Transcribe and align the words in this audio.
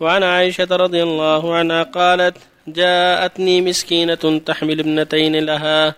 وعن 0.00 0.22
عائشة 0.22 0.70
رضي 0.70 1.02
الله 1.02 1.54
عنها 1.54 1.82
قالت 1.82 2.36
جاءتني 2.68 3.60
مسكينة 3.60 4.40
تحمل 4.46 4.80
ابنتين 4.80 5.36
لها 5.36 5.94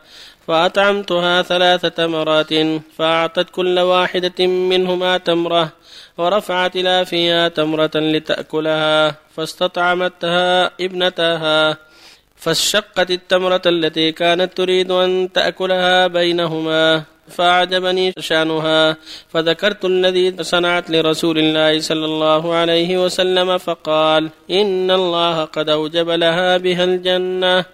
فأطعمتها 0.47 1.43
ثلاث 1.43 1.87
تمرات 1.87 2.53
فأعطت 2.97 3.51
كل 3.51 3.79
واحدة 3.79 4.47
منهما 4.47 5.19
تمرة 5.19 5.73
ورفعت 6.19 6.77
إلى 6.77 7.05
فيها 7.05 7.49
تمرة 7.49 7.91
لتأكلها 7.95 9.17
فاستطعمتها 9.37 10.71
ابنتها 10.81 11.77
فاشقت 12.37 13.11
التمرة 13.11 13.63
التي 13.67 14.13
كانت 14.13 14.57
تريد 14.57 14.91
أن 14.91 15.29
تأكلها 15.35 16.07
بينهما. 16.07 17.05
فأعجبني 17.31 18.13
شأنها. 18.19 18.97
فذكرت 19.29 19.85
الذي 19.85 20.43
صنعت 20.43 20.91
لرسول 20.91 21.39
الله 21.39 21.81
صلى 21.81 22.05
الله 22.05 22.55
عليه 22.55 23.05
وسلم 23.05 23.59
فقال 23.59 24.31
إن 24.51 24.91
الله 24.91 25.45
قد 25.45 25.69
أوجب 25.69 26.09
لها 26.11 26.57
بها 26.57 26.85
الجنة 26.85 27.65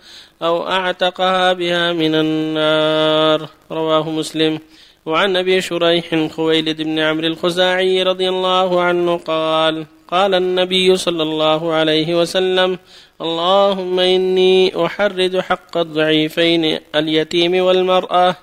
أو 0.43 0.69
أعتقها 0.69 1.53
بها 1.53 1.93
من 1.93 2.15
النار. 2.15 3.49
رواه 3.71 4.11
مسلم. 4.11 4.59
وعن 5.07 5.37
أبي 5.37 5.61
شريح 5.61 6.29
خويلد 6.29 6.83
بن 6.83 6.99
عمرو 6.99 7.27
الخزاعي 7.27 8.03
رضي 8.03 8.29
الله 8.29 8.81
عنه 8.81 9.17
قال 9.17 9.87
قال 10.09 10.35
النبي 10.35 10.97
صلى 10.97 11.23
الله 11.23 11.73
عليه 11.73 12.21
وسلم 12.21 12.79
اللهم 13.21 14.01
إني 14.01 14.87
أحرج 14.87 15.39
حق 15.41 15.77
الضعيفين 15.77 16.79
اليتيم 16.95 17.65
والمرأة 17.65 18.37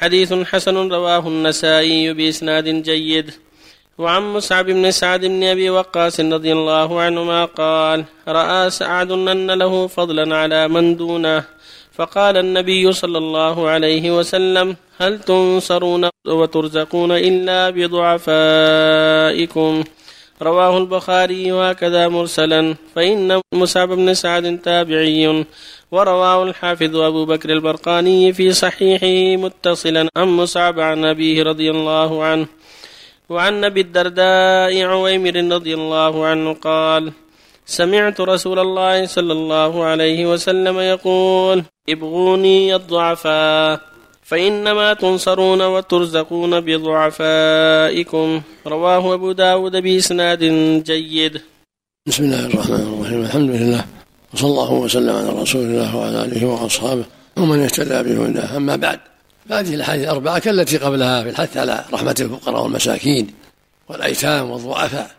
حديث 0.00 0.32
حسن 0.32 0.76
رواه 0.92 1.28
النسائي 1.28 2.12
بإسناد 2.12 2.82
جيد. 2.82 3.30
وعن 3.98 4.22
مصعب 4.22 4.66
بن 4.66 4.90
سعد 4.90 5.24
بن 5.24 5.44
أبي 5.44 5.70
وقاص 5.70 6.20
رضي 6.20 6.52
الله 6.52 7.00
عنهما 7.00 7.44
قال 7.44 8.04
رأى 8.28 8.70
سعد 8.70 9.10
أن 9.10 9.50
له 9.50 9.86
فضلا 9.86 10.36
على 10.36 10.68
من 10.68 10.96
دونه. 10.96 11.44
فقال 11.92 12.36
النبي 12.36 12.92
صلى 12.92 13.18
الله 13.18 13.68
عليه 13.68 14.18
وسلم 14.18 14.76
هل 15.00 15.18
تنصرون 15.18 16.08
وترزقون 16.26 17.12
إلا 17.12 17.70
بضعفائكم؟ 17.70 19.04
رواه 20.42 20.78
البخاري 20.78 21.52
هكذا 21.52 22.08
مرسلا 22.08 22.74
فإن 22.94 23.40
مصعب 23.54 23.88
بن 23.88 24.14
سعد 24.14 24.58
تابعي 24.58 25.44
ورواه 25.92 26.42
الحافظ 26.42 26.96
أبو 26.96 27.24
بكر 27.24 27.50
البرقاني 27.50 28.32
في 28.32 28.52
صحيحه 28.52 29.42
متصلا 29.42 30.08
عن 30.16 30.28
مصعب 30.28 30.80
عن 30.80 31.04
أبيه 31.04 31.42
رضي 31.42 31.70
الله 31.70 32.24
عنه 32.24 32.46
وعن 33.28 33.64
أبي 33.64 33.80
الدرداء 33.80 34.82
عويمر 34.82 35.54
رضي 35.54 35.74
الله 35.74 36.26
عنه 36.26 36.52
قال 36.52 37.12
سمعت 37.66 38.20
رسول 38.20 38.58
الله 38.58 39.06
صلى 39.06 39.32
الله 39.32 39.84
عليه 39.84 40.26
وسلم 40.26 40.80
يقول 40.80 41.64
ابغوني 41.88 42.74
الضعفاء 42.74 43.95
فإنما 44.26 44.94
تنصرون 44.94 45.62
وترزقون 45.62 46.60
بضعفائكم. 46.60 48.40
رواه 48.66 49.14
أبو 49.14 49.32
داود 49.32 49.76
بإسناد 49.76 50.44
جيد. 50.84 51.40
بسم 52.06 52.24
الله 52.24 52.46
الرحمن 52.46 52.80
الرحيم. 52.80 53.20
الحمد 53.20 53.50
لله. 53.50 53.84
وصلى 54.34 54.50
الله 54.50 54.72
وسلم 54.72 55.16
على 55.16 55.28
رسول 55.28 55.62
الله 55.62 55.96
وعلى 55.96 56.24
آله 56.24 56.46
وأصحابه 56.46 57.04
ومن 57.36 57.62
اهتدى 57.62 58.02
بهداه. 58.02 58.56
أما 58.56 58.76
بعد 58.76 59.00
فهذه 59.48 59.74
الأحاديث 59.74 60.04
الأربعة 60.04 60.38
كالتي 60.38 60.76
قبلها 60.76 61.22
في 61.22 61.28
الحث 61.28 61.56
على 61.56 61.84
رحمة 61.92 62.16
الفقراء 62.20 62.62
والمساكين 62.62 63.26
والأيتام 63.88 64.50
والضعفاء 64.50 65.10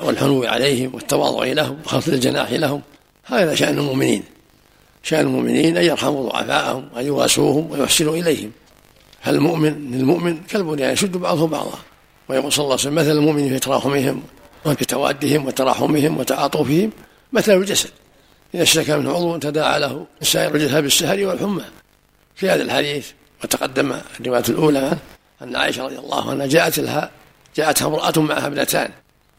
والحنو 0.00 0.44
عليهم 0.44 0.94
والتواضع 0.94 1.44
لهم 1.44 1.76
وخفض 1.84 2.12
الجناح 2.12 2.52
لهم 2.52 2.80
هذا 3.24 3.54
شأن 3.54 3.78
المؤمنين. 3.78 4.22
شأن 5.02 5.20
المؤمنين 5.20 5.76
أن 5.76 5.84
يرحموا 5.84 6.30
ضعفاءهم 6.30 6.88
وأن 6.94 7.06
يواسوهم 7.06 7.70
ويحسنوا 7.70 8.16
إليهم. 8.16 8.52
فالمؤمن 9.22 9.90
للمؤمن 9.90 10.42
كالبنيان 10.42 10.92
يشد 10.92 11.16
بعضه 11.16 11.46
بعضا. 11.46 11.78
ويقول 12.28 12.52
صلى 12.52 12.62
الله 12.62 12.72
عليه 12.72 12.82
وسلم 12.82 12.94
مثل 12.94 13.10
المؤمن 13.10 13.48
في 13.48 13.58
تراحمهم 13.58 14.22
وفي 14.64 14.84
توادهم 14.84 15.46
وتراحمهم 15.46 16.18
وتعاطفهم 16.18 16.90
مثل 17.32 17.52
الجسد. 17.52 17.90
إذا 18.54 18.62
اشتكى 18.62 18.96
منه 18.96 19.10
عضو 19.10 19.36
تداعى 19.36 19.80
له 19.80 20.06
سائر 20.22 20.54
الجسد 20.54 20.82
بالسهر 20.82 21.24
والحمى. 21.24 21.64
في 22.34 22.50
هذا 22.50 22.62
الحديث 22.62 23.10
وتقدم 23.44 23.96
الرواية 24.20 24.44
الأولى 24.48 24.98
أن 25.42 25.56
عائشة 25.56 25.84
رضي 25.84 25.98
الله 25.98 26.30
عنها 26.30 26.46
جاءت 26.46 26.78
لها 26.78 27.10
جاءتها 27.56 27.86
امرأة 27.86 28.12
معها 28.16 28.46
ابنتان. 28.46 28.90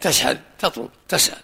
تشحذ 0.02 0.38
تطلب 0.60 0.90
تسأل. 1.08 1.38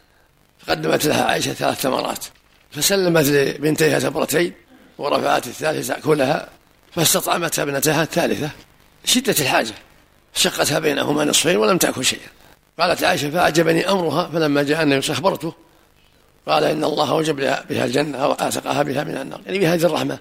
فقدمت 0.60 1.06
لها 1.06 1.24
عائشة 1.24 1.54
ثلاث 1.54 1.82
تمرات 1.82 2.26
فسلمت 2.72 3.26
لبنتيها 3.26 4.00
تمرتين 4.00 4.54
ورفعت 4.98 5.48
الثالثة 5.48 5.94
تأكلها 5.94 6.50
فاستطعمتها 6.92 7.64
ابنتها 7.64 8.04
الثالثة 8.04 8.50
شدة 9.06 9.36
الحاجة. 9.40 9.74
شقتها 10.34 10.80
بينهما 10.80 11.26
نصفين 11.26 11.58
ولم 11.58 11.78
تأكل 11.78 12.06
شيئا. 12.06 12.28
قالت 12.80 13.04
عائشة 13.04 13.30
فأعجبني 13.30 13.90
أمرها 13.90 14.30
فلما 14.34 14.64
جاء 14.64 14.84
النبي 14.84 15.12
أخبرته 15.12 15.54
قال 16.48 16.64
إن 16.64 16.84
الله 16.84 17.12
أوجب 17.12 17.36
بها 17.70 17.86
الجنة 17.86 18.28
وآثقها 18.28 18.84
بها 18.84 19.04
من 19.04 19.18
النار. 19.18 19.42
يعني 19.46 19.60
بهذه 19.60 19.86
الرحمة 19.86 20.20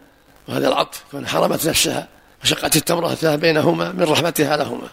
وهذا 0.48 0.68
العطف 0.68 1.04
كون 1.10 1.26
حرمت 1.26 1.66
نفسها 1.66 2.08
وشقت 2.44 2.76
التمرة 2.76 3.36
بينهما 3.36 3.92
من 3.92 4.02
رحمتها 4.02 4.56
لهما. 4.56 4.88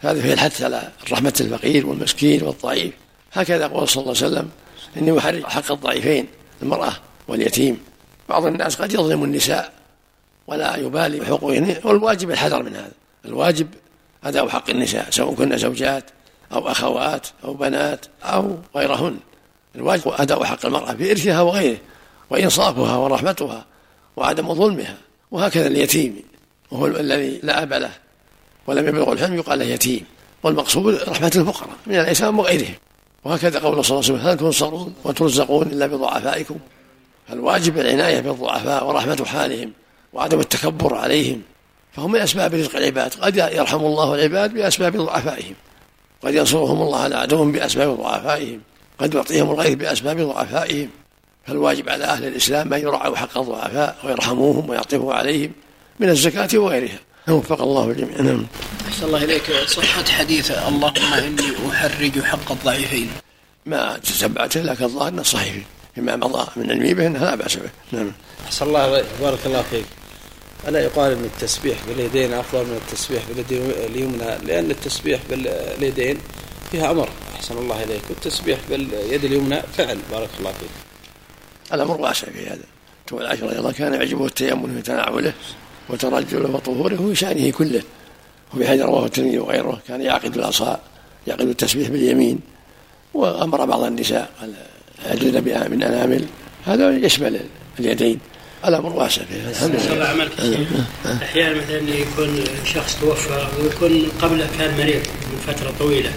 هذا 0.00 0.22
فيه 0.22 0.32
الحث 0.32 0.62
على 0.62 0.88
رحمة 1.12 1.34
الفقير 1.40 1.86
والمسكين 1.86 2.42
والضعيف. 2.42 2.92
هكذا 3.32 3.66
قال 3.66 3.88
صلى 3.88 4.02
الله 4.02 4.16
عليه 4.16 4.26
وسلم 4.26 4.50
إني 4.96 5.18
أحرج 5.18 5.44
حق 5.44 5.72
الضعيفين 5.72 6.26
المرأة 6.64 6.92
واليتيم. 7.28 7.80
بعض 8.28 8.46
الناس 8.46 8.76
قد 8.76 8.92
يظلم 8.92 9.24
النساء 9.24 9.72
ولا 10.46 10.76
يبالي 10.76 11.20
بحقوقهن 11.20 11.76
والواجب 11.84 12.30
الحذر 12.30 12.62
من 12.62 12.76
هذا. 12.76 12.92
الواجب 13.24 13.68
أداء 14.24 14.48
حق 14.48 14.70
النساء 14.70 15.10
سواء 15.10 15.34
كن 15.34 15.58
زوجات 15.58 16.04
أو 16.52 16.68
أخوات 16.68 17.26
أو 17.44 17.54
بنات 17.54 18.06
أو 18.22 18.56
غيرهن. 18.76 19.16
الواجب 19.76 20.08
أداء 20.08 20.44
حق 20.44 20.66
المرأة 20.66 20.92
في 20.92 21.10
إرثها 21.10 21.40
وغيره 21.40 21.78
وإنصافها 22.30 22.96
ورحمتها 22.96 23.64
وعدم 24.16 24.54
ظلمها 24.54 24.96
وهكذا 25.30 25.66
اليتيم. 25.66 26.22
وهو 26.70 26.86
الذي 26.86 27.40
لا 27.42 27.62
أب 27.62 27.72
له 27.72 27.90
ولم 28.66 28.88
يبلغ 28.88 29.12
الحلم 29.12 29.34
يقال 29.34 29.58
له 29.58 29.64
يتيم. 29.64 30.04
والمقصود 30.42 30.94
رحمة 30.94 31.32
الفقراء 31.36 31.76
من 31.86 31.94
الأيتام 31.94 32.38
وغيرهم. 32.38 32.74
وهكذا 33.24 33.58
قول 33.58 33.84
صلى 33.84 33.98
الله 33.98 34.10
عليه 34.10 34.18
وسلم 34.18 34.30
هل 34.30 34.36
تنصرون 34.38 34.94
وترزقون 35.04 35.66
إلا 35.66 35.86
بضعفائكم؟ 35.86 36.58
فالواجب 37.28 37.78
العناية 37.78 38.20
بالضعفاء 38.20 38.86
ورحمة 38.86 39.24
حالهم 39.24 39.72
وعدم 40.12 40.40
التكبر 40.40 40.94
عليهم 40.94 41.42
فهم 41.92 42.12
من 42.12 42.20
أسباب 42.20 42.54
رزق 42.54 42.76
العباد 42.76 43.14
قد 43.14 43.36
يرحم 43.36 43.80
الله 43.80 44.14
العباد 44.14 44.54
بأسباب 44.54 44.96
ضعفائهم 44.96 45.54
قد 46.22 46.34
ينصرهم 46.34 46.82
الله 46.82 47.00
على 47.00 47.16
عدوهم 47.16 47.52
بأسباب 47.52 47.96
ضعفائهم 48.00 48.60
قد 48.98 49.14
يعطيهم 49.14 49.50
الغيث 49.50 49.74
بأسباب 49.74 50.20
ضعفائهم 50.20 50.88
فالواجب 51.46 51.88
على 51.88 52.04
أهل 52.04 52.26
الإسلام 52.26 52.74
أن 52.74 52.80
يرعوا 52.80 53.16
حق 53.16 53.38
الضعفاء 53.38 53.96
ويرحموهم 54.04 54.70
ويعطفوا 54.70 55.14
عليهم 55.14 55.52
من 56.00 56.08
الزكاة 56.08 56.48
وغيرها. 56.58 56.98
وفق 57.28 57.62
الله 57.62 57.90
الجميع 57.90 58.20
نعم. 58.20 58.46
أحسن 58.88 59.06
الله 59.06 59.24
إليك. 59.24 59.52
صحة 59.66 60.04
حديث 60.04 60.50
اللهم 60.50 61.14
إني 61.14 61.70
أحرج 61.70 62.20
حق 62.20 62.52
الضعيفين. 62.52 63.10
ما 63.66 63.98
تتبعته 63.98 64.60
لكن 64.60 64.84
الظاهر 64.84 65.08
أنه 65.08 65.22
صحيح. 65.22 65.54
فيما 65.94 66.16
مضى 66.16 66.46
من 66.56 66.70
علمي 66.70 66.94
به 66.94 67.06
أنه 67.06 67.18
لا 67.18 67.34
بأس 67.34 67.56
به. 67.56 67.70
نعم. 67.92 68.12
أحسن 68.46 68.66
الله 68.66 69.04
بارك 69.20 69.38
الله 69.46 69.62
فيك. 69.62 69.84
ألا 70.68 70.84
يقال 70.84 71.12
أن 71.12 71.24
التسبيح 71.24 71.78
باليدين 71.88 72.32
أفضل 72.32 72.64
من 72.64 72.80
التسبيح 72.86 73.22
باليد 73.28 73.52
اليمنى 73.90 74.38
لأن 74.46 74.70
التسبيح 74.70 75.20
باليدين 75.30 76.18
فيها 76.70 76.90
أمر. 76.90 77.08
أحسن 77.34 77.58
الله 77.58 77.82
إليك. 77.82 78.02
والتسبيح 78.10 78.58
باليد 78.70 79.24
اليمنى 79.24 79.62
فعل. 79.76 79.98
بارك 80.10 80.30
الله 80.38 80.52
فيك. 80.52 80.70
الأمر 81.72 82.00
واسع 82.00 82.26
في 82.26 82.46
هذا. 82.46 82.64
رضي 83.12 83.58
الله 83.58 83.72
كان 83.72 83.94
يعجبه 83.94 84.26
التيمم 84.26 84.74
في 84.74 84.82
تناوله. 84.82 85.32
وترجله 85.88 86.50
وطهوره 86.50 86.96
في 87.08 87.14
شأنه 87.14 87.50
كله. 87.50 87.82
وفي 88.54 88.68
حديث 88.68 88.82
رواه 88.82 89.06
الترمذي 89.06 89.38
وغيره 89.38 89.80
كان 89.88 90.02
يعقد 90.02 90.36
العصا 90.36 90.80
يعقد 91.26 91.48
التسبيح 91.48 91.88
باليمين 91.88 92.40
وأمر 93.14 93.64
بعض 93.64 93.82
النساء 93.82 94.30
يجلد 95.12 95.44
بها 95.44 95.68
من 95.68 95.82
أنامل. 95.82 96.24
هذا 96.66 96.96
يشمل 96.96 97.40
اليدين. 97.80 98.18
الامر 98.64 98.92
واسع 98.92 99.22
فيه. 99.22 99.50
الحمد 99.50 99.76
لله. 99.92 100.04
عملك 100.04 100.32
أحيانا 101.22 101.60
مثلا 101.60 101.94
يكون 101.94 102.44
شخص 102.64 103.00
توفى 103.00 103.46
ويكون 103.60 104.08
قبله 104.22 104.48
كان 104.58 104.76
مريض 104.78 105.02
من 105.32 105.38
فترة 105.46 105.74
طويلة 105.78 106.12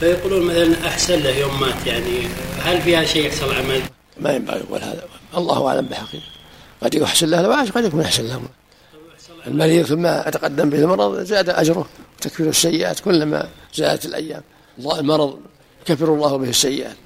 فيقولون 0.00 0.42
مثلا 0.46 0.88
أحسن 0.88 1.18
له 1.18 1.36
يوم 1.36 1.60
مات 1.60 1.86
يعني. 1.86 2.28
هل 2.62 2.82
فيها 2.82 3.04
شيء 3.04 3.26
يحصل 3.26 3.54
عمل؟ 3.54 3.80
ما 4.20 4.32
ينبغي 4.32 4.58
يقول 4.58 4.82
هذا. 4.82 5.04
الله 5.36 5.68
أعلم 5.68 5.86
بحقيقة. 5.86 6.24
قد 6.82 6.94
يحسن 6.94 7.26
له 7.26 7.70
قد 7.70 7.84
يكون 7.84 8.00
أحسن 8.00 8.28
له. 8.28 8.42
المريض 9.46 9.86
ثم 9.86 10.06
أتقدم 10.06 10.70
به 10.70 10.78
المرض 10.78 11.20
زاد 11.20 11.48
أجره. 11.48 11.86
وتكفير 12.18 12.48
السيئات 12.48 13.00
كلما 13.00 13.48
زادت 13.74 14.04
الأيام. 14.04 14.42
المرض 14.98 15.38
يكفر 15.82 16.14
الله 16.14 16.36
به 16.36 16.48
السيئات. 16.48 16.96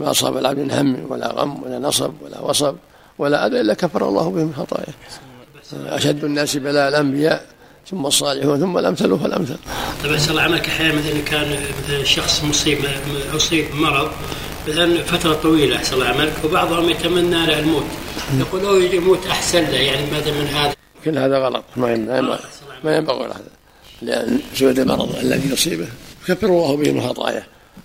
ما 0.00 0.10
أصاب 0.10 0.36
العبد 0.36 0.58
من 0.58 0.70
هم 0.70 1.12
ولا 1.12 1.32
غم 1.32 1.62
ولا 1.62 1.78
نصب 1.78 2.12
ولا 2.22 2.40
وصب 2.40 2.76
ولا 3.18 3.46
أذى 3.46 3.60
إلا 3.60 3.74
كفر 3.74 4.08
الله 4.08 4.30
به 4.30 4.44
من 4.44 4.54
خطاياه. 4.54 4.94
أشد 5.96 6.24
الناس 6.24 6.56
بلاء 6.56 6.88
الأنبياء 6.88 7.46
ثم 7.90 8.06
الصالحون 8.06 8.60
ثم 8.60 8.78
الأمثل 8.78 9.18
فالأمثل. 9.18 9.56
طيب 10.02 10.12
أسأل 10.12 10.30
الله 10.30 10.42
عملك 10.42 10.68
أحيانا 10.68 10.94
مثلا 10.94 11.20
كان 11.20 11.58
مثلا 11.84 12.04
شخص 12.04 12.44
مصيب 12.44 12.78
أصيب 13.36 13.64
بمرض 13.72 14.10
مثلا 14.68 15.02
فترة 15.02 15.34
طويلة 15.34 15.80
أسأل 15.80 15.94
الله 15.94 16.06
عملك 16.06 16.32
وبعضهم 16.44 16.90
يتمنى 16.90 17.46
له 17.46 17.58
الموت. 17.58 17.84
يقول 18.38 18.64
أو 18.64 18.80
يموت 18.80 19.26
أحسن 19.26 19.62
له 19.62 19.76
يعني 19.76 20.06
مثلا 20.06 20.32
من 20.32 20.46
هذا؟ 20.46 20.74
كل 21.04 21.18
هذا 21.18 21.38
غلط. 21.38 21.64
ما 21.76 21.92
ينبغي 21.92 22.38
ما 22.84 22.96
ينبغي 22.96 23.26
هذا. 23.26 23.50
لأن 24.02 24.40
سود 24.54 24.78
المرض 24.78 25.16
الذي 25.16 25.52
يصيبه؟ 25.52 25.88
يكفر 26.28 26.46
الله 26.46 26.76
به 26.76 26.92
من 26.92 27.00
خطاياه. 27.00 27.42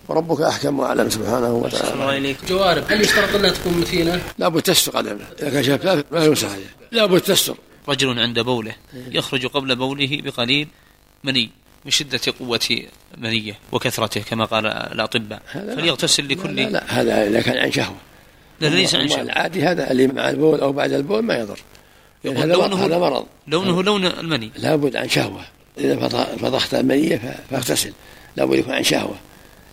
وربك 0.08 0.42
أحكم 0.42 0.80
وأعلم 0.80 1.10
سبحانه 1.10 1.54
وتعالى. 1.54 2.36
جوارب 2.50 2.84
هل 2.90 3.02
يشترط 3.02 3.36
انها 3.36 3.50
تكون 3.50 3.74
متينه؟ 3.74 4.22
لابد 4.38 4.62
تستر 4.62 4.92
قدمه. 4.92 5.26
إذا 5.40 5.50
كان 5.50 5.64
شفاف 5.64 6.04
ما 6.12 6.26
يمسح 6.26 6.52
عليه. 6.52 6.76
لابد 6.92 7.22
تستر. 7.22 7.56
رجل 7.90 8.20
عند 8.20 8.40
بوله 8.40 8.76
يخرج 9.12 9.46
قبل 9.46 9.76
بوله 9.76 10.22
بقليل 10.24 10.68
مني 11.24 11.50
من 11.86 11.92
شدة 11.92 12.20
قوة 12.40 12.82
منية 13.18 13.60
وكثرته 13.72 14.22
كما 14.22 14.46
قال 14.46 14.66
الأطباء. 14.66 15.42
فليغتسل 15.54 16.30
لكل 16.30 16.56
لا, 16.56 16.70
لا 16.70 17.02
هذا 17.02 17.28
إذا 17.28 17.42
كان 17.42 17.58
عن 17.58 17.72
شهوة. 17.72 17.98
لا 18.62 18.68
ليس 18.68 18.96
عن 18.96 19.08
شهوة. 19.08 19.22
العادي 19.22 19.64
هذا 19.64 19.92
اللي 19.92 20.08
مع 20.08 20.30
البول 20.30 20.60
أو 20.60 20.72
بعد 20.72 20.92
البول 20.94 21.24
ما 21.24 21.38
يضر. 21.38 21.60
هذا 22.28 22.54
لونه 22.54 22.86
هذا 22.86 22.98
مرض. 22.98 23.26
لونه 23.48 23.84
لون 23.84 24.06
المني. 24.06 24.52
لابد 24.58 24.96
عن 24.96 25.10
شهوة. 25.10 25.42
إذا 25.78 26.08
فضخت 26.42 26.74
المنية 26.74 27.40
فاغتسل. 27.52 27.94
لابد 28.38 28.60
يكون 28.60 28.74
عن 28.74 28.84
شهوة. 28.84 29.16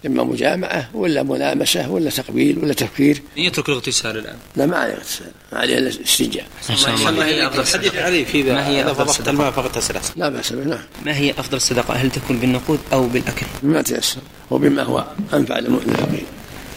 إما 0.07 0.25
مجامعة 0.25 0.91
ولا 0.95 1.23
ملامسة 1.23 1.91
ولا 1.91 2.11
تقبيل 2.11 2.59
ولا 2.59 2.73
تفكير. 2.73 3.23
يترك 3.37 3.69
الاغتسال 3.69 4.19
الآن. 4.19 4.37
لا 4.57 4.67
ما 4.67 4.77
عليه 4.77 4.95
اغتسال. 4.95 5.27
ما 5.53 5.59
عليه 5.59 5.79
إلا 5.79 5.89
استنجاء. 5.89 6.47
الحديث 6.71 7.95
عليه 7.97 8.25
في 8.25 8.43
ما 8.43 8.69
هي 8.69 8.83
إذا 8.83 8.93
فضخت 8.93 9.29
الماء 9.29 9.51
فاغتسل 9.51 9.95
لا 10.17 10.29
بأس 10.29 10.53
به 10.53 10.65
نعم. 10.65 10.85
ما 11.05 11.17
هي 11.17 11.31
أفضل 11.31 11.57
الصدقة؟ 11.57 11.95
هل 11.95 12.11
تكون 12.11 12.39
بالنقود 12.39 12.81
أو 12.93 13.07
بالأكل؟ 13.07 13.47
بما 13.63 13.83
تيسر. 13.83 14.21
وبما 14.51 14.83
هو 14.83 15.05
أنفع 15.35 15.59
للفقير 15.59 16.25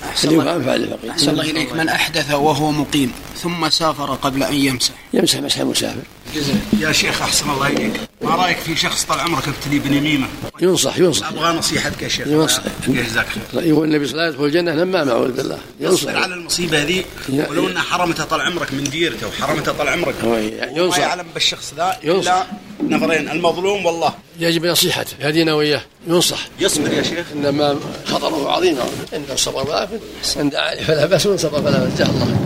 أنفع 0.10 0.76
للفقير. 0.76 1.12
أحسن 1.12 1.30
الله 1.30 1.44
إليك. 1.44 1.74
من 1.74 1.90
أحدث 1.90 2.32
وهو 2.32 2.72
مقيم 2.72 3.12
ثم 3.42 3.70
سافر 3.70 4.14
قبل 4.16 4.44
أن 4.44 4.54
يمسح. 4.54 4.94
يمسح 5.14 5.40
مسح 5.40 5.60
المسافر 5.60 6.02
يا 6.80 6.92
شيخ 6.92 7.22
أحسن 7.22 7.50
الله 7.50 7.68
إليك. 7.68 7.94
ما 8.22 8.36
رأيك 8.36 8.58
في 8.58 8.76
شخص 8.76 9.04
طال 9.04 9.20
عمرك 9.20 9.48
ابتلي 9.48 9.80
بنميمة 9.80 10.28
ينصح 10.62 10.98
ينصح. 10.98 11.28
أبغى 11.28 11.58
نصيحتك 11.58 12.02
يا 12.02 12.08
شيخ. 12.08 12.28
ينصح. 12.28 12.62
جزاك 12.88 13.28
خير. 13.54 13.64
يقول 13.64 13.88
النبي 13.88 14.06
صلى 14.08 14.14
الله 14.14 14.24
عليه 14.24 14.34
وسلم 14.36 14.46
الجنة 14.46 14.84
نمام 14.84 15.10
أعوذ 15.10 15.32
بالله 15.32 15.58
ينصح. 15.80 16.10
على 16.10 16.34
المصيبة 16.34 16.84
ذي 16.84 17.06
يا- 17.30 17.50
ولو 17.50 17.70
أنها 17.70 17.82
حرمته 17.82 18.24
طال 18.24 18.42
عمرك 18.42 18.74
من 18.74 18.84
ديرته 18.84 19.28
وحرمته 19.28 19.72
طال 19.72 19.88
عمرك. 19.90 20.16
ينصح. 20.76 20.98
يعلم 20.98 21.26
بالشخص 21.34 21.74
ذا 21.78 21.98
ينصح. 22.04 22.32
إلا 22.32 22.46
نفرين. 22.82 23.30
المظلوم 23.30 23.86
والله. 23.86 24.14
يجب 24.40 24.66
نصيحته. 24.66 25.26
يهدينا 25.26 25.54
وإياه. 25.54 25.82
ينصح. 26.08 26.48
يصبر 26.60 26.94
يا 26.94 27.04
شيخ. 27.04 27.26
إنما 27.36 27.80
خطره 28.06 28.52
عظيم. 28.52 28.78
إن 29.14 29.24
الصبر 29.32 29.64
دعا 29.64 30.76
فلا 30.76 31.06
بأس 31.06 31.26
وإن 31.26 31.38
صبر 31.38 31.62
فلا 31.62 31.80
بأس. 31.80 31.94
جزاه 31.94 32.06
الله 32.06 32.46